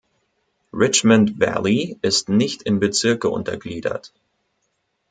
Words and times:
Richmond 0.73 1.29
Valley 1.39 1.95
ist 2.01 2.27
nicht 2.27 2.63
in 2.63 2.79
Bezirke 2.79 3.29
untergliedert. 3.29 4.11